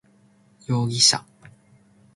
[0.65, 1.23] 容疑者